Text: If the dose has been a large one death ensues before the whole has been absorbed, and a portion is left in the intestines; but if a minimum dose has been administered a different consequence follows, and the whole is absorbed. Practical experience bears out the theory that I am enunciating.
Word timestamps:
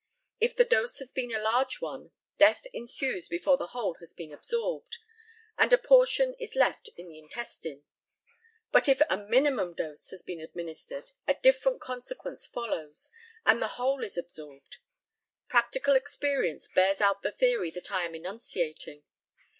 If 0.39 0.55
the 0.55 0.65
dose 0.65 0.97
has 0.97 1.11
been 1.11 1.31
a 1.31 1.37
large 1.37 1.79
one 1.79 2.09
death 2.39 2.65
ensues 2.73 3.27
before 3.27 3.55
the 3.57 3.67
whole 3.67 3.93
has 3.99 4.15
been 4.15 4.31
absorbed, 4.31 4.97
and 5.59 5.71
a 5.71 5.77
portion 5.77 6.33
is 6.39 6.55
left 6.55 6.89
in 6.97 7.07
the 7.07 7.19
intestines; 7.19 7.83
but 8.71 8.89
if 8.89 8.99
a 9.11 9.15
minimum 9.17 9.75
dose 9.75 10.09
has 10.09 10.23
been 10.23 10.39
administered 10.39 11.11
a 11.27 11.35
different 11.35 11.81
consequence 11.81 12.47
follows, 12.47 13.11
and 13.45 13.61
the 13.61 13.67
whole 13.77 14.03
is 14.03 14.17
absorbed. 14.17 14.77
Practical 15.47 15.95
experience 15.95 16.67
bears 16.67 16.99
out 16.99 17.21
the 17.21 17.31
theory 17.31 17.69
that 17.69 17.91
I 17.91 18.03
am 18.03 18.15
enunciating. 18.15 19.03